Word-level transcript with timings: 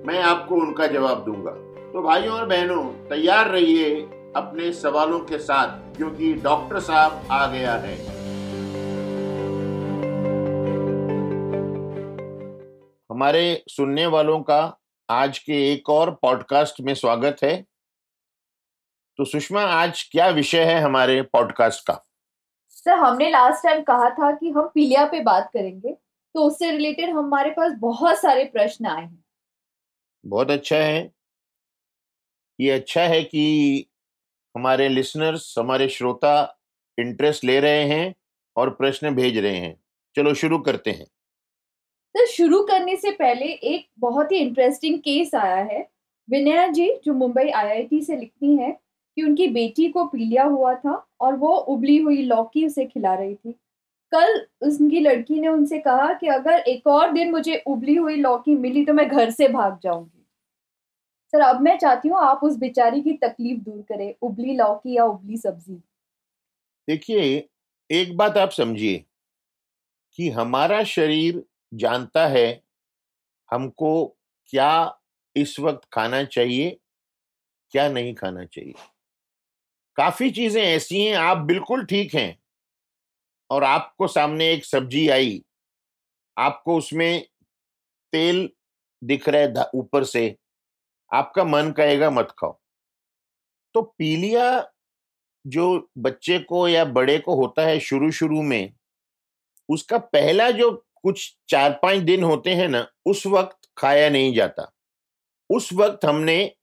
मैं 0.00 0.20
आपको 0.22 0.54
उनका 0.54 0.86
जवाब 0.86 1.24
दूँगा। 1.24 1.50
तो 1.92 2.02
भाइयों 2.02 2.34
और 2.34 2.46
बहनों, 2.46 2.84
तैयार 3.08 3.48
रहिए 3.48 4.00
अपने 4.36 4.72
सवालों 4.72 5.18
के 5.20 5.38
साथ 5.38 5.96
क्योंकि 5.96 6.32
डॉक्टर 6.34 6.80
साहब 6.80 7.28
आ 7.30 7.46
गया 7.46 7.74
है। 7.74 7.96
हमारे 13.10 13.62
सुनने 13.68 14.06
वालों 14.06 14.40
का 14.40 14.60
आज 15.08 15.38
के 15.38 15.62
एक 15.72 15.90
और 15.90 16.10
पॉडकास्ट 16.22 16.80
में 16.80 16.94
स्वागत 16.94 17.42
है। 17.42 17.54
तो 19.18 19.24
सुषमा, 19.24 19.62
आज 19.62 20.08
क्या 20.12 20.28
विषय 20.30 20.64
है 20.64 20.80
हमारे 20.80 21.22
पॉडकास्ट 21.22 21.86
का? 21.86 22.02
सर, 22.68 22.92
हमने 22.92 23.30
लास्ट 23.30 23.64
टाइम 23.64 23.82
कहा 23.82 24.10
था 24.10 24.32
कि 24.32 24.50
हम 24.50 24.70
पीलिया 24.74 25.04
पे 25.06 25.20
बात 25.22 25.50
करेंगे 25.54 25.96
तो 26.34 26.40
उससे 26.40 26.70
रिलेटेड 26.70 27.10
हमारे 27.10 27.50
पास 27.50 27.72
बहुत 27.78 28.18
सारे 28.18 28.44
प्रश्न 28.44 28.86
आए 28.86 29.02
हैं। 29.02 29.19
बहुत 30.26 30.50
अच्छा 30.50 30.76
है। 30.76 31.12
ये 32.60 32.70
अच्छा 32.70 33.02
है 33.02 33.22
कि 33.22 33.86
हमारे 34.56 34.88
लिसनर्स, 34.88 35.54
हमारे 35.58 35.88
श्रोता 35.88 36.60
इंटरेस्ट 36.98 37.44
ले 37.44 37.60
रहे 37.60 37.84
हैं 37.84 38.14
और 38.56 38.70
प्रश्न 38.70 39.14
भेज 39.14 39.38
रहे 39.38 39.56
हैं। 39.56 39.80
चलो 40.16 40.34
शुरू 40.34 40.58
करते 40.58 40.90
हैं। 40.90 41.04
सर 42.16 42.26
शुरू 42.26 42.62
करने 42.62 42.96
से 42.96 43.10
पहले 43.10 43.46
एक 43.46 43.88
बहुत 43.98 44.32
ही 44.32 44.36
इंटरेस्टिंग 44.36 44.98
केस 44.98 45.34
आया 45.34 45.64
है। 45.64 45.90
विनया 46.30 46.68
जी, 46.68 46.94
जो 47.04 47.14
मुंबई 47.14 47.48
आईआईटी 47.48 48.00
से 48.00 48.16
लिखती 48.16 48.56
हैं 48.56 48.72
कि 49.16 49.22
उनकी 49.22 49.46
बेटी 49.48 49.88
को 49.88 50.04
पीलिया 50.04 50.44
हुआ 50.44 50.74
था 50.74 51.08
और 51.20 51.36
वो 51.36 51.48
उबली 51.48 51.96
हुई 51.96 52.22
लौकी 52.22 52.66
उसे 52.66 52.86
खिला 52.86 53.14
रही 53.14 53.34
थी। 53.34 53.54
कल 54.12 54.46
उनकी 54.62 55.00
लड़की 55.00 55.40
ने 55.40 55.48
उनसे 55.48 55.78
कहा 55.78 56.12
कि 56.14 56.26
अगर 56.26 56.58
एक 56.58 56.86
और 56.86 57.12
दिन 57.12 57.30
मुझे 57.30 57.62
उबली 57.66 57.94
हुई 57.94 58.16
लौकी 58.16 58.54
मिली 58.54 58.84
तो 58.84 58.92
मैं 58.92 59.08
घर 59.08 59.30
से 59.30 59.48
भाग 59.48 59.78
जाऊँगी। 59.82 60.26
सर, 61.32 61.40
अब 61.40 61.60
मैं 61.60 61.78
चाहती 61.78 62.08
हूँ 62.08 62.18
आप 62.18 62.40
उस 62.44 62.56
बेचारी 62.56 63.00
की 63.00 63.12
तकलीफ़ 63.12 63.60
दूर 63.60 63.82
करें, 63.82 64.14
उबली 64.22 64.56
लौकी 64.56 64.96
या 64.96 65.04
उबली 65.04 65.36
सब्ज़ी। 65.36 65.82
देखिए, 66.88 67.48
एक 67.90 68.16
बात 68.16 68.38
आप 68.38 68.50
समझिए 68.50 69.04
कि 70.18 70.28
हमारा 70.30 70.84
शरीर 70.84 71.44
जानता 71.74 72.26
है 72.26 72.62
हमको 73.50 74.16
क्या 74.48 74.98
इस 75.36 75.60
वक्त 75.60 75.88
खाना 75.92 76.24
चाहिए, 76.24 76.78
क्या 77.70 77.88
नहीं 77.88 78.14
खाना 78.14 78.44
चाहिए। 78.44 78.74
काफ़ी 79.96 80.30
चीज़ें 80.30 80.62
ऐसी 80.62 81.00
हैं, 81.04 81.14
आप 81.16 81.38
बिल्कुल 81.38 81.84
ठीक 81.84 82.14
हैं। 82.14 82.39
और 83.50 83.64
आपको 83.64 84.08
सामने 84.08 84.52
एक 84.52 84.64
सब्ज़ी 84.64 85.08
आई। 85.08 85.42
आपको 86.38 86.76
उसमें 86.76 87.26
तेल 88.12 88.50
दिख 89.04 89.28
रहा 89.28 89.42
है 89.42 89.70
ऊपर 89.74 90.04
से। 90.04 90.36
आपका 91.14 91.44
मन 91.44 91.72
कहेगा, 91.72 92.10
मत 92.10 92.28
खाओ। 92.38 92.58
तो 93.74 93.82
पीलिया 93.82 94.70
जो 95.46 95.88
बच्चे 95.98 96.38
को 96.38 96.68
या 96.68 96.84
बड़े 96.84 97.18
को 97.18 97.34
होता 97.34 97.62
है 97.62 97.80
शुरू 97.80 98.10
शुरू 98.10 98.42
में, 98.42 98.72
उसका 99.68 99.98
पहला 99.98 100.50
जो 100.50 100.86
कुछ 101.02 101.36
चार 101.48 101.80
पाँच 101.82 101.98
दिन 101.98 102.24
होते 102.24 102.50
हैं 102.50 102.68
ना, 102.68 102.86
उस 103.06 103.26
वक्त 103.26 103.68
खाया 103.78 104.10
नहीं 104.10 104.34
जाता। 104.34 104.72
उस 105.50 105.72
वक्त 105.72 106.04
हमने 106.04 106.54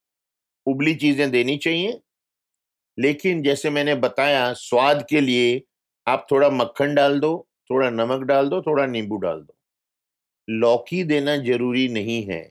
उबली 0.66 0.96
चीज़ें 0.96 1.31
देनी 1.31 1.58
चाहिए। 1.58 2.02
लेकिन 3.00 3.44
जैसे 3.44 3.70
मैंने 3.70 3.96
बताया, 3.96 4.53
स्वाद 4.53 5.06
के 5.09 5.22
लिए 5.22 5.62
आप 6.07 6.28
थोड़ा 6.31 6.50
मक्खन 6.50 6.94
डाल 6.95 7.19
दो, 7.19 7.47
थोड़ा 7.69 7.90
नमक 7.90 8.22
डाल 8.22 8.50
दो, 8.50 8.62
थोड़ा 8.62 8.85
नींबू 8.85 9.18
डाल 9.18 9.40
दो। 9.41 9.56
लौकी 10.47 11.03
देना 11.03 11.35
ज़रूरी 11.38 11.88
नहीं 11.88 12.23
है। 12.25 12.41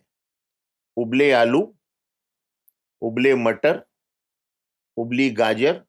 उबले 0.97 1.31
आलू, 1.33 1.61
उबले 3.03 3.35
मटर, 3.35 3.83
उबली 4.97 5.31
गाजर, 5.31 5.83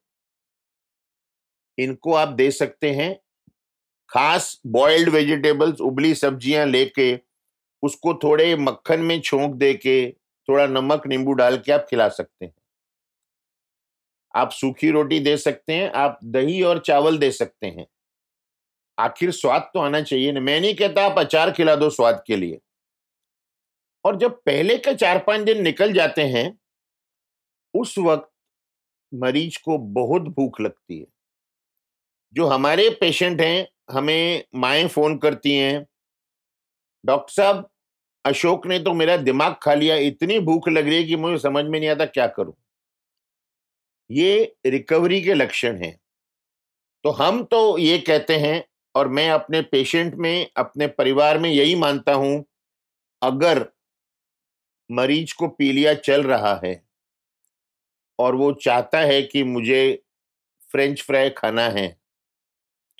इनको 1.77 2.13
आप 2.13 2.27
दे 2.27 2.49
सकते 2.51 2.91
हैं। 2.91 3.15
खास 4.09 4.59
बॉइल्ड 4.67 5.09
वेजिटेबल्स 5.09 5.81
उबली 5.81 6.13
सब्ज़ियाँ 6.15 6.65
लेके, 6.65 7.19
उसको 7.83 8.13
थोड़े 8.13 8.55
मक्खन 8.55 8.99
में 8.99 9.19
छोंक 9.21 9.55
दे 9.55 9.73
के 9.73 10.11
थोड़ा 10.47 10.65
नमक, 10.67 11.07
नींबू 11.07 11.33
डाल 11.33 11.57
के 11.57 11.71
आप 11.71 11.85
खिला 11.89 12.07
सकते 12.09 12.45
हैं। 12.45 12.53
आप 14.37 14.51
सूखी 14.51 14.91
रोटी 14.91 15.19
दे 15.19 15.37
सकते 15.37 15.73
हैं, 15.73 15.91
आप 15.91 16.19
दही 16.23 16.61
और 16.61 16.79
चावल 16.79 17.17
दे 17.17 17.31
सकते 17.31 17.67
हैं। 17.67 17.87
आखिर 18.99 19.31
स्वाद 19.31 19.71
तो 19.73 19.79
आना 19.79 20.01
चाहिए 20.01 20.31
ना। 20.31 20.39
मैं 20.39 20.61
नहीं 20.61 20.75
कहता 20.75 21.05
आप 21.05 21.19
अचार 21.19 21.51
खिला 21.51 21.75
दो 21.75 21.89
स्वाद 21.89 22.23
के 22.27 22.35
लिए। 22.35 22.59
और 24.05 24.15
जब 24.15 24.31
पहले 24.31 24.77
के 24.77 24.95
चार 24.95 25.19
पाँच 25.19 25.41
दिन 25.41 25.61
निकल 25.61 25.93
जाते 25.93 26.21
हैं, 26.21 26.59
उस 27.73 27.97
वक्त 27.97 28.31
मरीज़ 29.13 29.59
को 29.65 29.77
बहुत 29.77 30.21
भूख 30.21 30.61
लगती 30.61 30.99
है। 30.99 31.05
जो 32.33 32.45
हमारे 32.45 32.89
पेशेंट 32.89 33.41
हैं, 33.41 33.67
हमें 33.91 34.43
माए 34.55 34.87
फ़ोन 34.87 35.17
करती 35.17 35.57
हैं। 35.57 35.87
डॉक्टर 37.05 37.33
साहब, 37.33 37.69
अशोक 38.25 38.67
ने 38.67 38.79
तो 38.79 38.93
मेरा 38.93 39.17
दिमाग 39.17 39.55
खा 39.61 39.73
लिया, 39.73 39.95
इतनी 39.95 40.39
भूख 40.39 40.69
लग 40.69 40.87
रही 40.87 40.95
है 40.95 41.03
कि 41.03 41.15
मुझे 41.15 41.37
समझ 41.37 41.65
में 41.65 41.79
नहीं 41.79 41.89
आता 41.89 42.05
क्या 42.05 42.27
करूँ। 42.27 42.53
ये 44.09 44.55
रिकवरी 44.67 45.21
के 45.21 45.33
लक्षण 45.33 45.77
हैं। 45.77 45.97
तो 47.05 47.09
हम 47.11 47.43
तो 47.43 47.77
ये 47.77 47.97
कहते 47.99 48.35
हैं, 48.37 48.63
और 48.95 49.07
मैं 49.07 49.29
अपने 49.29 49.61
पेशेंट 49.61 50.15
में, 50.15 50.49
अपने 50.57 50.87
परिवार 50.89 51.37
में 51.37 51.49
यही 51.49 51.75
मानता 51.75 52.13
हूँ, 52.13 52.43
अगर 53.21 53.65
मरीज़ 54.89 55.33
को 55.35 55.47
पीलिया 55.49 55.93
चल 55.95 56.23
रहा 56.23 56.59
है, 56.63 56.81
और 58.19 58.35
वो 58.35 58.51
चाहता 58.53 58.99
है 58.99 59.21
कि 59.23 59.43
मुझे 59.43 60.03
फ्रेंच 60.71 61.01
फ्राई 61.01 61.29
खाना 61.29 61.67
है 61.69 61.87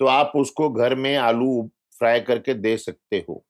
तो 0.00 0.06
आप 0.06 0.32
उसको 0.36 0.68
घर 0.70 0.94
में 0.94 1.16
आलू 1.16 1.70
फ्राई 1.98 2.20
करके 2.20 2.54
दे 2.54 2.76
सकते 2.78 3.24
हो। 3.28 3.44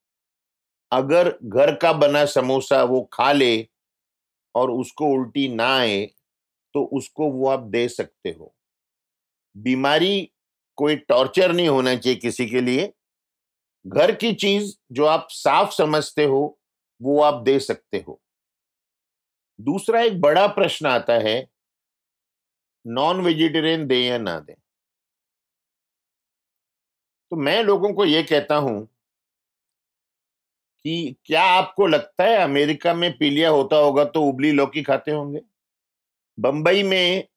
अगर 0.92 1.28
घर 1.44 1.74
का 1.74 1.92
बना 1.92 2.24
समोसा 2.26 2.82
वो 2.84 3.00
खा 3.12 3.30
ले, 3.32 3.66
और 4.54 4.70
उसको 4.70 5.06
उल्टी 5.08 5.48
ना 5.48 5.66
आए 5.76 6.08
तो 6.74 6.84
उसको 6.92 7.30
वो 7.32 7.48
आप 7.48 7.60
दे 7.68 7.88
सकते 7.88 8.30
हो। 8.30 8.52
बीमारी 9.56 10.30
कोई 10.78 10.96
टॉर्चर 10.96 11.52
नहीं 11.52 11.68
होना 11.68 11.94
चाहिए 11.96 12.18
किसी 12.18 12.46
के 12.46 12.60
लिए। 12.60 12.92
घर 13.84 14.14
की 14.14 14.32
चीज़ 14.34 14.74
जो 14.92 15.04
आप 15.06 15.26
साफ़ 15.30 15.72
समझते 15.72 16.24
हो, 16.24 16.58
वो 17.00 17.20
आप 17.22 17.42
दे 17.42 17.58
सकते 17.60 18.04
हो। 18.08 18.20
दूसरा 19.58 20.00
एक 20.02 20.20
बड़ा 20.20 20.46
प्रश्न 20.48 20.86
आता 20.86 21.14
है 21.18 21.38
नॉन 22.84 23.20
वेजिटेरियन 23.20 23.86
दे 23.86 24.00
या 24.04 24.18
ना 24.18 24.38
दे? 24.40 24.56
तो 27.32 27.36
मैं 27.36 27.62
लोगों 27.62 27.92
को 27.94 28.04
यह 28.04 28.22
कहता 28.22 28.56
हूँ 28.56 28.88
कि 30.84 31.16
क्या 31.24 31.42
आपको 31.50 31.86
लगता 31.86 32.24
है 32.24 32.36
अमेरिका 32.36 32.94
में 32.94 33.10
पीलिया 33.18 33.50
होता 33.50 33.76
होगा 33.76 34.04
तो 34.06 34.22
उबली 34.22 34.52
लौकी 34.52 34.82
खाते 34.82 35.10
होंगे? 35.10 35.40
बंबई 36.38 36.82
में 36.82 37.28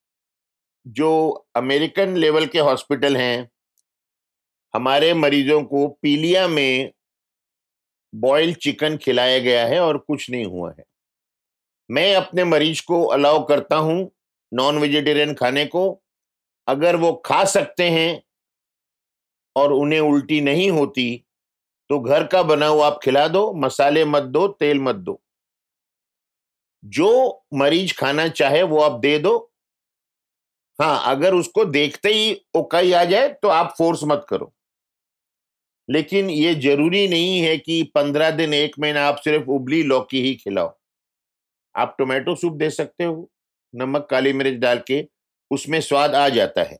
जो 0.86 1.30
अमेरिकन 1.56 2.16
लेवल 2.16 2.46
के 2.46 2.58
हॉस्पिटल 2.58 3.16
हैं, 3.16 3.50
हमारे 4.74 5.14
मरीजों 5.14 5.62
को 5.64 5.88
पीलिया 6.02 6.48
में 6.48 6.92
बॉयल 8.14 8.54
चिकन 8.54 8.96
खिलाया 8.96 9.38
गया 9.38 9.66
है 9.66 9.80
और 9.80 9.98
कुछ 9.98 10.30
नहीं 10.30 10.44
हुआ 10.44 10.74
है। 10.78 10.84
मैं 11.90 12.14
अपने 12.16 12.44
मरीज़ 12.44 12.82
को 12.86 13.04
अलाउ 13.04 13.46
करता 13.46 13.76
हूँ 13.76 14.10
नॉन 14.52 14.78
वेजिटेरियन 14.78 15.34
खाने 15.34 15.66
को। 15.66 16.02
अगर 16.68 16.96
वो 16.96 17.12
खा 17.26 17.44
सकते 17.44 17.90
हैं 17.90 18.22
और 19.56 19.72
उन्हें 19.72 20.00
उल्टी 20.00 20.40
नहीं 20.40 20.70
होती 20.70 21.24
तो 21.90 21.98
घर 22.00 22.26
का 22.26 22.42
बना 22.42 22.66
हुआ 22.66 22.86
आप 22.86 23.00
खिला 23.04 23.28
दो, 23.28 23.52
मसाले 23.54 24.04
मत 24.04 24.22
दो, 24.22 24.48
तेल 24.48 24.80
मत 24.80 24.96
दो। 24.96 25.21
जो 26.84 27.42
मरीज़ 27.54 27.94
खाना 27.94 28.28
चाहे 28.28 28.62
वो 28.62 28.78
आप 28.78 29.00
दे 29.00 29.18
दो। 29.18 29.50
हाँ 30.78 31.02
अगर 31.06 31.34
उसको 31.34 31.64
देखते 31.64 32.08
ही 32.08 32.46
ओकाई 32.56 32.92
आ 32.92 33.04
जाए 33.04 33.28
तो 33.28 33.48
आप 33.48 33.74
फोर्स 33.78 34.00
मत 34.04 34.26
करो। 34.28 34.52
लेकिन 35.88 36.30
ये 36.30 36.54
ज़रूरी 36.54 37.08
नहीं 37.08 37.40
है 37.40 37.58
कि 37.58 37.82
पंद्रह 37.94 38.30
दिन, 38.30 38.54
एक 38.54 38.78
महीना 38.80 39.06
आप 39.06 39.16
सिर्फ़ 39.16 39.48
उबली 39.50 39.82
लौकी 39.82 40.22
ही 40.22 40.34
खिलाओ। 40.34 40.72
आप 41.74 41.94
टोमेटो 41.98 42.34
सूप 42.34 42.52
दे 42.52 42.70
सकते 42.70 43.04
हो, 43.04 43.30
नमक, 43.74 44.06
काली 44.10 44.32
मिर्च 44.32 44.58
डाल 44.58 44.78
के, 44.78 45.08
उसमें 45.50 45.80
स्वाद 45.80 46.14
आ 46.14 46.28
जाता 46.28 46.62
है। 46.62 46.78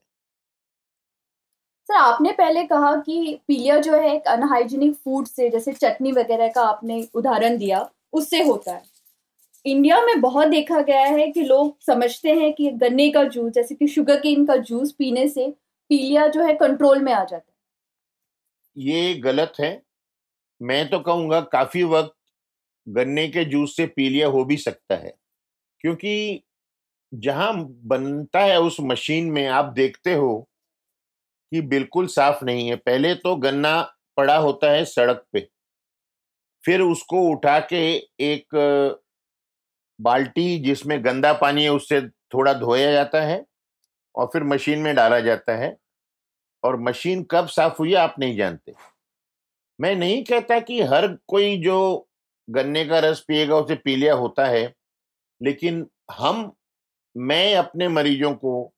सर, 1.89 1.95
आपने 1.95 2.33
पहले 2.33 2.65
कहा 2.65 2.95
कि 2.97 3.41
पीलिया 3.49 3.79
जो 3.79 3.95
है 3.95 4.15
एक 4.17 4.29
अनहाइजीनिक 4.29 4.95
फ़ूड 4.95 5.27
से, 5.27 5.51
जैसे 5.51 5.73
चटनी 5.73 6.13
वगैरह 6.13 6.49
का 6.49 6.63
आपने 6.63 7.09
उदाहरण 7.15 7.59
दिया, 7.59 7.91
उससे 8.13 8.43
होता 8.43 8.73
है। 8.73 8.92
इंडिया 9.67 10.01
में 10.01 10.21
बहुत 10.21 10.49
देखा 10.49 10.81
गया 10.83 11.05
है 11.07 11.27
कि 11.33 11.43
लोग 11.43 11.77
समझते 11.83 12.33
हैं 12.33 12.53
कि 12.53 12.71
गन्ने 12.73 13.11
का 13.11 13.25
जूस 13.27 13.53
जैसे 13.53 13.75
कि 13.75 13.89
शुगर 13.89 14.17
केन 14.21 14.45
का 14.47 14.57
जूस 14.59 14.93
पीने 14.93 15.29
से 15.29 15.49
पीलिया 15.91 16.27
जो 16.29 16.45
है 16.45 16.55
कंट्रोल 16.57 17.01
में 17.01 17.13
आ 17.13 17.19
जाता 17.21 17.37
है। 17.37 17.51
ये 18.77 19.15
गलत 19.17 19.53
है। 19.61 19.81
मैं 20.61 20.89
तो 20.91 20.99
कहूँगा 21.01 21.41
काफ़ी 21.53 21.83
वक्त 21.85 22.15
गन्ने 22.87 23.27
के 23.29 23.45
जूस 23.47 23.77
से 23.77 23.87
पीलिया 23.89 24.29
हो 24.29 24.45
भी 24.45 24.57
सकता 24.59 24.97
है, 24.97 25.15
क्योंकि 25.81 26.43
जहाँ 27.13 27.55
बनता 27.87 28.41
है 28.41 28.61
उस 28.61 28.77
मशीन 28.83 29.31
में 29.33 29.47
आप 29.49 29.73
देखते 29.75 30.15
हो 30.15 30.49
कि 31.53 31.61
बिल्कुल 31.63 32.07
साफ़ 32.09 32.45
नहीं 32.45 32.69
है। 32.69 32.77
पहले 32.77 33.15
तो 33.17 33.35
गन्ना 33.37 33.81
पड़ा 34.17 34.37
होता 34.39 34.71
है 34.71 34.85
सड़क 34.87 35.25
पे, 35.33 35.49
फिर 36.65 36.81
उसको 36.83 37.21
उठा 37.31 37.59
के 37.63 37.83
एक 38.25 38.57
बाल्टी 40.01 40.59
जिसमें 40.59 41.05
गंदा 41.05 41.33
पानी 41.33 41.63
है, 41.63 41.69
उससे 41.69 42.01
थोड़ा 42.01 42.53
धोया 42.55 42.93
जाता 42.93 43.21
है 43.21 43.45
और 44.15 44.27
फिर 44.27 44.45
मशीन 44.45 44.79
में 44.79 44.95
डाला 44.95 45.21
जाता 45.21 45.57
है। 45.57 45.77
और 46.65 46.81
मशीन 46.81 47.23
कब 47.23 47.47
साफ़ 47.47 47.77
हुई 47.79 47.95
आप 47.95 48.15
नहीं 48.19 48.37
जानते। 48.37 48.73
मैं 49.81 49.95
नहीं 49.97 50.23
कहता 50.25 50.59
कि 50.61 50.81
हर 50.83 51.07
कोई 51.29 51.57
जो 51.57 52.09
गन्ने 52.49 52.85
का 52.85 52.99
रस 52.99 53.25
पिएगा, 53.29 53.57
उसे 53.57 53.75
पीलिया 53.75 54.15
होता 54.15 54.47
है, 54.47 54.73
लेकिन 55.43 55.87
हम, 56.13 56.53
मैं 57.17 57.55
अपने 57.55 57.89
मरीजों 57.89 58.35
को 58.35 58.73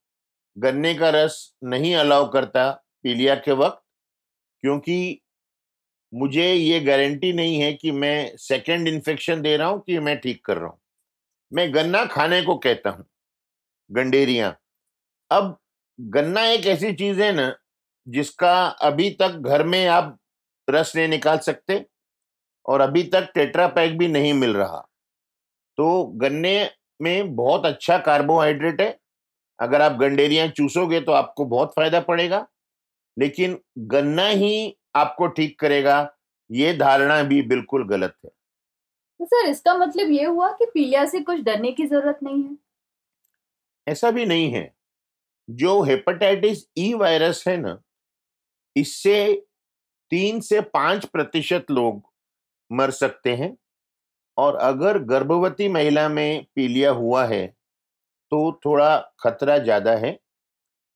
गन्ने 0.57 0.93
का 0.93 1.09
रस 1.09 1.53
नहीं 1.63 1.95
अलाउ 1.95 2.31
करता 2.31 2.69
पीलिया 3.03 3.35
के 3.35 3.51
वक्त, 3.51 3.81
क्योंकि 4.63 5.21
मुझे 6.13 6.53
ये 6.53 6.79
गारंटी 6.79 7.33
नहीं 7.33 7.59
है 7.61 7.73
कि 7.73 7.91
मैं 7.91 8.37
सेकंड 8.37 8.87
इन्फेक्शन 8.87 9.41
दे 9.41 9.57
रहा 9.57 9.67
हूँ 9.67 9.81
कि 9.81 9.99
मैं 9.99 10.17
ठीक 10.19 10.45
कर 10.45 10.57
रहा 10.57 10.67
हूँ। 10.67 10.79
मैं 11.55 11.73
गन्ना 11.73 12.05
खाने 12.05 12.41
को 12.41 12.55
कहता 12.57 12.89
हूँ, 12.89 13.05
गंडेरिया। 13.89 14.55
अब 15.31 15.57
गन्ना 15.99 16.45
एक 16.45 16.65
ऐसी 16.67 16.93
चीज़ 16.93 17.21
है 17.21 17.31
ना, 17.31 17.53
जिसका 18.07 18.55
अभी 18.65 19.09
तक 19.11 19.37
घर 19.41 19.63
में 19.65 19.85
आप 19.87 20.17
रस 20.67 20.95
नहीं 20.95 21.07
निकाल 21.07 21.37
सकते 21.39 21.83
और 22.65 22.81
अभी 22.81 23.03
तक 23.05 23.29
टेट्रा 23.35 23.67
पैक 23.69 23.97
भी 23.97 24.07
नहीं 24.07 24.33
मिल 24.33 24.55
रहा। 24.57 24.77
तो 25.77 26.05
गन्ने 26.17 26.69
में 26.99 27.35
बहुत 27.35 27.65
अच्छा 27.65 27.97
कार्बोहाइड्रेट 27.99 28.81
है। 28.81 28.97
अगर 29.59 29.81
आप 29.81 29.97
गंडेरिया 29.97 30.47
चूसोगे 30.49 30.99
तो 31.01 31.11
आपको 31.13 31.45
बहुत 31.47 31.73
फ़ायदा 31.75 31.99
पड़ेगा, 32.01 32.45
लेकिन 33.17 33.57
गन्ना 33.79 34.25
ही 34.25 34.75
आपको 34.95 35.27
ठीक 35.29 35.59
करेगा, 35.59 36.09
ये 36.49 36.73
धारणा 36.73 37.21
भी 37.23 37.41
बिल्कुल 37.43 37.87
गलत 37.87 38.15
है। 38.25 38.31
तो 39.19 39.25
सर, 39.25 39.47
इसका 39.49 39.73
मतलब 39.75 40.11
ये 40.11 40.23
हुआ 40.25 40.51
कि 40.51 40.65
पीलिया 40.65 41.05
से 41.05 41.19
कुछ 41.21 41.39
डरने 41.41 41.71
की 41.71 41.85
ज़रूरत 41.87 42.19
नहीं 42.23 42.43
है। 42.43 42.57
ऐसा 43.87 44.11
भी 44.11 44.25
नहीं 44.25 44.51
है। 44.51 44.71
जो 45.49 45.81
हेपेटाइटिस 45.83 46.65
ई 46.77 46.93
वायरस 46.95 47.43
है 47.47 47.55
ना, 47.57 47.77
इससे 48.75 49.33
तीन 50.11 50.39
से 50.41 50.61
पाँच 50.63 51.05
प्रतिशत 51.05 51.71
लोग 51.71 52.01
मर 52.71 52.91
सकते 52.93 53.35
हैं 53.35 53.55
और 54.37 54.55
अगर 54.57 54.97
गर्भवती 55.05 55.67
महिला 55.69 56.07
में 56.09 56.45
पीलिया 56.55 56.91
हुआ 56.93 57.25
है 57.25 57.45
तो 58.31 58.51
थोड़ा 58.65 58.97
खतरा 59.19 59.57
ज़्यादा 59.59 59.91
है। 59.95 60.17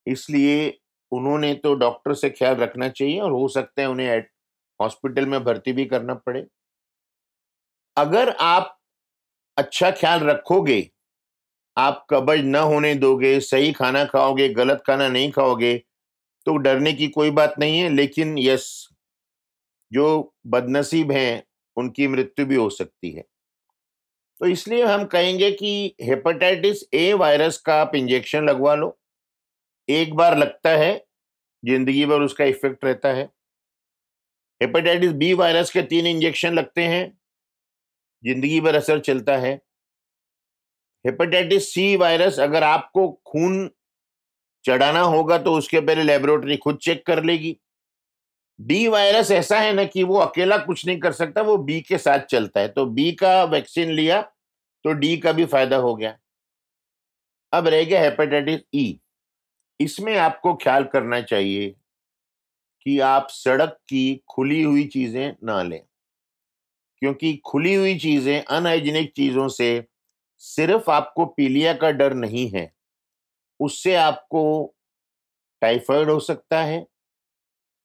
इसलिए 0.07 0.79
उन्होंने 1.11 1.53
तो 1.55 1.73
डॉक्टर 1.75 2.13
से 2.13 2.29
ख्याल 2.29 2.55
रखना 2.55 2.89
चाहिए 2.89 3.19
और 3.19 3.31
हो 3.31 3.47
सकता 3.49 3.81
है 3.81 3.87
उन्हें 3.89 4.19
हॉस्पिटल 4.79 5.25
में 5.25 5.43
भर्ती 5.43 5.73
भी 5.73 5.85
करना 5.85 6.13
पड़े। 6.15 6.45
अगर 7.99 8.29
आप 8.31 8.75
अच्छा 9.57 9.91
ख्याल 9.91 10.19
रखोगे, 10.21 10.89
आप 11.77 12.05
कब्ज 12.09 12.39
न 12.45 12.55
होने 12.55 12.93
दोगे, 12.95 13.39
सही 13.39 13.71
खाना 13.71 14.03
खाओगे, 14.05 14.47
गलत 14.49 14.83
खाना 14.87 15.07
नहीं 15.07 15.31
खाओगे 15.31 15.77
तो 16.45 16.55
डरने 16.57 16.93
की 16.93 17.07
कोई 17.09 17.31
बात 17.31 17.55
नहीं 17.59 17.79
है, 17.79 17.89
लेकिन 17.89 18.37
यस, 18.37 18.87
जो 19.91 20.33
बदनसीब 20.47 21.11
हैं, 21.11 21.43
उनकी 21.77 22.07
मृत्यु 22.07 22.45
भी 22.45 22.55
हो 22.55 22.69
सकती 22.69 23.11
है। 23.11 23.23
तो 24.41 24.45
इसलिए 24.45 24.85
हम 24.85 25.03
कहेंगे 25.05 25.51
कि 25.51 25.95
हेपेटाइटिस 26.01 26.83
ए 26.93 27.11
वायरस 27.13 27.57
का 27.57 27.75
आप 27.81 27.95
इंजेक्शन 27.95 28.45
लगवा 28.45 28.75
लो। 28.75 28.97
एक 29.89 30.13
बार 30.15 30.37
लगता 30.37 30.69
है, 30.69 30.95
ज़िंदगी 31.63 32.05
भर 32.05 32.21
उसका 32.21 32.45
इफ़ेक्ट 32.45 32.85
रहता 32.85 33.09
है। 33.09 33.23
हेपेटाइटिस 34.61 35.11
बी 35.13 35.33
वायरस 35.33 35.71
के 35.71 35.81
तीन 35.83 36.07
इंजेक्शन 36.07 36.53
लगते 36.53 36.83
हैं। 36.83 37.18
ज़िंदगी 38.23 38.59
भर 38.61 38.75
असर 38.75 38.99
चलता 39.01 39.37
है। 39.37 39.53
हेपेटाइटिस 41.05 41.73
सी 41.73 41.95
वायरस 41.95 42.39
अगर 42.39 42.63
आपको 42.63 43.07
खून 43.27 43.69
चढ़ाना 44.65 45.01
होगा 45.01 45.37
तो 45.39 45.53
उसके 45.53 45.79
पहले 45.81 46.03
लेबोरेटरी 46.03 46.57
खुद 46.57 46.77
चेक 46.79 47.05
कर 47.07 47.23
लेगी। 47.23 47.55
डी 48.59 48.87
वायरस 48.87 49.31
ऐसा 49.31 49.59
है 49.59 49.73
ना 49.73 49.83
कि 49.85 50.03
वो 50.03 50.17
अकेला 50.19 50.57
कुछ 50.59 50.85
नहीं 50.87 50.99
कर 50.99 51.11
सकता, 51.13 51.41
वो 51.41 51.57
बी 51.59 51.79
के 51.81 51.97
साथ 51.97 52.25
चलता 52.27 52.59
है। 52.59 52.67
तो 52.69 52.85
बी 52.87 53.11
का 53.13 53.43
वैक्सीन 53.45 53.91
लिया 53.91 54.21
तो 54.85 54.93
डी 54.93 55.15
का 55.17 55.31
भी 55.31 55.45
फ़ायदा 55.47 55.77
हो 55.77 55.95
गया। 55.95 56.17
अब 57.53 57.67
रह 57.67 57.83
गया 57.83 58.01
हेपेटाइटिस 58.01 58.59
ई 58.75 58.99
इसमें 59.79 60.15
आपको 60.17 60.53
ख्याल 60.55 60.83
करना 60.85 61.21
चाहिए 61.23 61.69
कि 62.85 62.99
आप 63.01 63.27
सड़क 63.31 63.77
की 63.89 64.21
खुली 64.29 64.61
हुई 64.63 64.85
चीज़ें 64.87 65.35
ना 65.43 65.61
लें। 65.63 65.81
क्योंकि 67.01 67.35
खुली 67.45 67.73
हुई 67.75 67.97
चीज़ें 67.99 68.43
अनहाइजीनिक 68.43 69.11
चीज़ों 69.15 69.47
से 69.49 69.69
सिर्फ़ 70.41 70.89
आपको 70.91 71.25
पीलिया 71.27 71.73
का 71.75 71.91
डर 71.93 72.13
नहीं 72.15 72.49
है। 72.51 72.71
उससे 73.59 73.95
आपको 73.97 74.43
टाइफाइड 75.61 76.09
हो 76.09 76.19
सकता 76.21 76.61
है, 76.63 76.85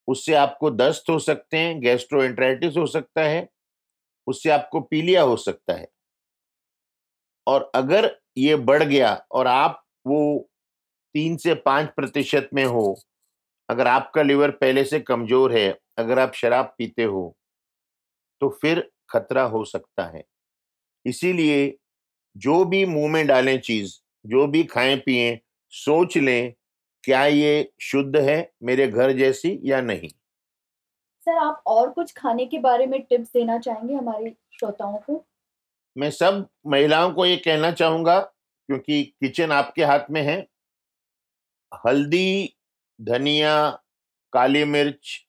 उससे 0.09 0.35
आपको 0.35 0.71
दस्त 0.73 1.11
हो 1.11 1.19
सकते 1.19 1.59
हैं 1.59 1.81
गैस्ट्रोएंट्राइटिस 1.81 2.77
हो 2.77 2.87
सकता 2.89 3.23
है, 3.23 3.49
उससे 4.27 4.51
आपको 4.51 4.81
पीलिया 4.83 5.23
हो 5.23 5.37
सकता 5.39 5.75
है। 5.75 5.89
और 7.47 7.71
अगर 7.75 8.11
ये 8.39 8.57
बढ़ 8.59 8.83
गया 8.83 9.13
और 9.33 9.47
आप 9.47 9.83
वो 10.07 10.49
तीन 11.15 11.37
से 11.37 11.55
पाँच 11.57 11.91
प्रतिशत 11.97 12.49
में 12.55 12.65
हो, 12.67 12.97
अगर 13.69 13.87
आपका 13.89 14.23
लिवर 14.23 14.51
पहले 14.53 14.85
से 14.85 15.01
कमज़ोर 15.03 15.53
है, 15.53 15.69
अगर 15.99 16.19
आप 16.19 16.35
शराब 16.35 16.75
पीते 16.79 17.05
हो 17.05 17.35
तो 18.43 18.49
फिर 18.63 18.89
खतरा 19.09 19.43
हो 19.43 19.65
सकता 19.65 20.05
है। 20.05 20.25
इसीलिए 21.07 21.79
जो 22.37 22.65
भी 22.65 22.85
मुँह 22.87 23.13
में 23.13 23.27
डालें 23.27 23.61
चीज़ 23.61 23.95
जो 24.27 24.47
भी 24.47 24.65
खाएँ 24.65 24.97
पिए 24.97 25.41
सोच 25.71 26.19
लें 26.19 26.55
क्या 27.05 27.27
ये 27.27 27.73
शुद्ध 27.81 28.17
है 28.17 28.53
मेरे 28.63 28.89
घर 28.89 29.13
जैसी 29.13 29.61
या 29.65 29.81
नहीं? 29.81 30.09
सर 31.23 31.37
आप 31.39 31.63
और 31.67 31.91
कुछ 31.91 32.13
खाने 32.13 32.47
के 32.47 32.59
बारे 32.59 32.87
में 32.87 33.03
टिप्स 33.03 33.33
देना 33.33 33.59
चाहेंगे 33.59 33.95
हमारे 33.95 34.35
श्रोताओं 34.59 34.97
को? 34.97 35.25
मैं 35.97 36.11
सब 36.11 36.49
महिलाओं 36.67 37.13
को 37.13 37.27
ये 37.27 37.37
कहना 37.37 37.71
चाहूँगा 37.71 38.21
क्योंकि 38.21 39.03
किचन 39.05 39.53
आपके 39.53 39.85
हाथ 39.85 40.11
में 40.11 40.23
है। 40.23 40.47
हल्दी 41.87 42.57
धनिया 43.01 43.71
काली 44.33 44.65
मिर्च 44.65 45.29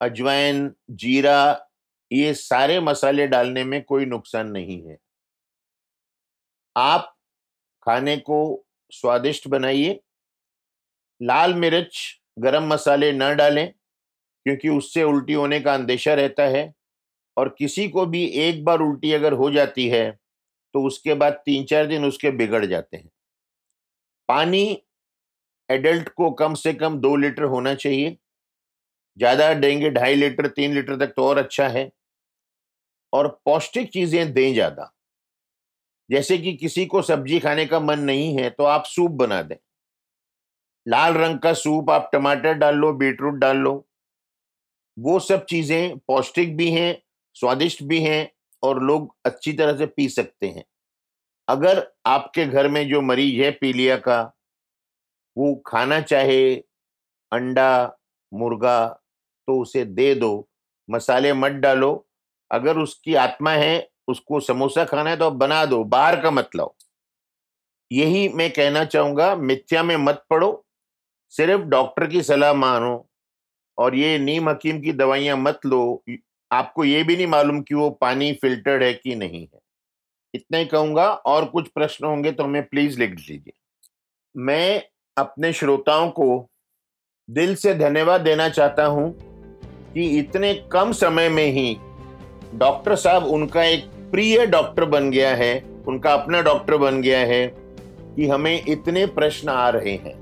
अजवाइन 0.00 0.74
जीरा 0.90 1.67
ये 2.10 2.32
सारे 2.34 2.78
मसाले 2.80 3.26
डालने 3.26 3.64
में 3.64 3.82
कोई 3.84 4.04
नुकसान 4.06 4.48
नहीं 4.48 4.82
है। 4.82 4.96
आप 6.76 7.14
खाने 7.86 8.16
को 8.18 8.64
स्वादिष्ट 8.92 9.48
बनाइए। 9.48 9.98
लाल 11.20 11.54
मिर्च 11.56 11.98
गरम 12.38 12.66
मसाले 12.66 13.12
न 13.12 13.34
डालें, 13.36 13.72
क्योंकि 14.46 14.68
उससे 14.68 15.02
उल्टी 15.04 15.32
होने 15.32 15.60
का 15.60 15.74
अंदेशा 15.74 16.14
रहता 16.14 16.42
है। 16.46 16.72
और 17.36 17.54
किसी 17.58 17.88
को 17.88 18.04
भी 18.06 18.24
एक 18.38 18.64
बार 18.64 18.80
उल्टी 18.80 19.12
अगर 19.12 19.32
हो 19.34 19.50
जाती 19.50 19.88
है 19.88 20.10
तो 20.74 20.82
उसके 20.82 21.14
बाद 21.14 21.32
तीन 21.44 21.64
चार 21.64 21.86
दिन 21.86 22.04
उसके 22.04 22.30
बिगड़ 22.32 22.64
जाते 22.64 22.96
हैं। 22.96 23.08
पानी 24.28 24.82
एडल्ट 25.68 26.08
को 26.10 26.30
कम 26.32 26.54
से 26.54 26.72
कम 26.74 26.98
दो 26.98 27.14
लीटर 27.16 27.42
होना 27.44 27.74
चाहिए। 27.76 28.16
ज़्यादा 29.18 29.52
देंगे 29.54 29.90
ढाई 29.90 30.14
लीटर, 30.14 30.46
तीन 30.48 30.74
लीटर 30.74 30.96
तक 30.96 31.12
तो 31.16 31.24
और 31.24 31.38
अच्छा 31.38 31.68
है। 31.68 31.90
और 33.12 33.28
पौष्टिक 33.44 33.92
चीज़ें 33.92 34.32
दें 34.32 34.52
ज़्यादा। 34.52 34.92
जैसे 36.10 36.38
कि 36.38 36.52
किसी 36.52 36.84
को 36.86 37.02
सब्ज़ी 37.02 37.38
खाने 37.40 37.66
का 37.66 37.80
मन 37.80 38.00
नहीं 38.00 38.36
है 38.38 38.48
तो 38.50 38.64
आप 38.64 38.84
सूप 38.86 39.10
बना 39.12 39.40
दें। 39.42 39.56
लाल 40.86 41.14
रंग 41.14 41.38
का 41.38 41.52
सूप 41.54 41.90
आप 41.90 42.08
टमाटर 42.12 42.54
डाल 42.54 42.74
लो, 42.74 42.92
बीटरूट 42.92 43.34
डाल 43.34 43.56
लो। 43.56 43.84
वो 44.96 45.18
सब 45.18 45.44
चीज़ें 45.44 45.98
पौष्टिक 45.98 46.56
भी 46.56 46.70
हैं, 46.70 46.96
स्वादिष्ट 47.36 47.82
भी 47.82 48.00
हैं 48.00 48.30
और 48.62 48.82
लोग 48.82 49.14
अच्छी 49.26 49.52
तरह 49.52 49.76
से 49.76 49.86
पी 49.86 50.08
सकते 50.08 50.46
हैं। 50.46 50.64
अगर 51.48 51.86
आपके 52.06 52.46
घर 52.46 52.68
में 52.68 52.88
जो 52.88 53.00
मरीज़ 53.02 53.40
है 53.42 53.50
पीलिया 53.50 53.96
का, 53.98 54.20
वो 55.36 55.54
खाना 55.66 56.00
चाहे 56.00 56.54
अंडा, 57.32 57.96
मुर्गा 58.32 58.86
तो 59.48 59.60
उसे 59.60 59.84
दे 59.84 60.14
दो। 60.14 60.48
मसाले 60.88 61.32
मत 61.32 61.52
डालो। 61.54 62.07
अगर 62.50 62.78
उसकी 62.78 63.14
आत्मा 63.16 63.50
है, 63.52 63.88
उसको 64.08 64.40
समोसा 64.40 64.84
खाना 64.84 65.10
है 65.10 65.16
तो 65.16 65.26
आप 65.26 65.32
बना 65.34 65.64
दो, 65.64 65.82
बाहर 65.84 66.20
का 66.20 66.30
मत 66.30 66.50
लाओ। 66.56 66.74
यही 67.90 68.28
मैं 68.28 68.50
कहना 68.50 68.84
चाहूँगा, 68.84 69.34
मिथ्या 69.36 69.82
में 69.82 69.96
मत 69.96 70.24
पड़ो, 70.30 70.64
सिर्फ़ 71.32 71.62
डॉक्टर 71.64 72.06
की 72.06 72.22
सलाह 72.22 72.52
मानो 72.54 73.06
और 73.78 73.94
ये 73.94 74.18
नीम 74.18 74.48
हकीम 74.48 74.80
की 74.80 74.92
दवाइयाँ 74.94 75.36
मत 75.36 75.66
लो। 75.66 76.02
आपको 76.50 76.84
ये 76.84 77.02
भी 77.02 77.16
नहीं 77.16 77.26
मालूम 77.26 77.60
कि 77.62 77.74
वो 77.74 77.88
पानी 77.90 78.32
फिल्टर्ड 78.32 78.82
है 78.82 78.92
कि 78.94 79.14
नहीं 79.14 79.40
है। 79.42 79.60
इतना 80.34 80.58
ही 80.58 80.64
कहूँगा, 80.66 81.08
और 81.08 81.44
कुछ 81.44 81.68
प्रश्न 81.68 82.06
होंगे 82.06 82.32
तो 82.32 82.44
हमें 82.44 82.62
प्लीज़ 82.62 82.98
लिख 82.98 83.10
लीजिए 83.10 83.52
मैं 84.34 84.82
अपने 85.16 85.52
श्रोताओं 85.52 86.08
को 86.10 86.48
दिल 87.28 87.54
से 87.54 87.74
धन्यवाद 87.74 88.20
देना 88.20 88.48
चाहता 88.48 88.84
हूँ 88.86 89.10
कि 89.92 90.08
इतने 90.18 90.54
कम 90.72 90.92
समय 90.92 91.28
में 91.28 91.46
ही 91.46 91.76
डॉक्टर 92.54 92.94
साहब, 92.94 93.24
उनका 93.24 93.64
एक 93.64 93.84
प्रिय 94.10 94.46
डॉक्टर 94.46 94.84
बन 94.84 95.10
गया 95.10 95.34
है, 95.36 95.64
उनका 95.88 96.12
अपना 96.12 96.40
डॉक्टर 96.42 96.76
बन 96.76 97.00
गया 97.02 97.18
है 97.18 97.46
कि 98.16 98.28
हमें 98.28 98.64
इतने 98.68 99.06
प्रश्न 99.06 99.48
आ 99.48 99.68
रहे 99.68 99.92
हैं। 99.92 100.14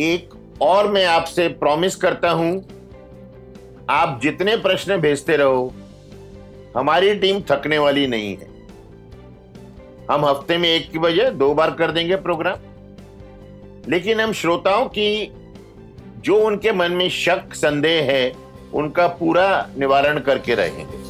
एक 0.00 0.34
और 0.62 0.90
मैं 0.90 1.04
आपसे 1.06 1.48
प्रॉमिस 1.48 1.96
करता 1.96 2.30
हूँ, 2.30 2.64
आप 3.90 4.20
जितने 4.22 4.56
प्रश्न 4.56 4.96
भेजते 4.96 5.36
रहो, 5.36 5.72
हमारी 6.76 7.14
टीम 7.14 7.40
थकने 7.40 7.78
वाली 7.78 8.06
नहीं 8.06 8.36
है। 8.36 8.48
हम 10.10 10.24
हफ़्ते 10.24 10.58
में 10.58 10.68
एक 10.68 10.90
की 10.90 10.98
बजाय 10.98 11.30
दो 11.30 11.52
बार 11.54 11.70
कर 11.70 11.90
देंगे 11.90 12.16
प्रोग्राम 12.16 12.68
लेकिन 13.88 14.20
हम 14.20 14.32
श्रोताओं 14.32 14.86
की 14.86 15.32
जो 16.18 16.36
उनके 16.36 16.72
मन 16.72 16.92
में 16.92 17.08
शक, 17.08 17.54
संदेह 17.54 18.02
है, 18.04 18.32
उनका 18.74 19.06
पूरा 19.08 19.68
निवारण 19.78 20.18
करके 20.20 20.54
रहेंगे। 20.54 21.09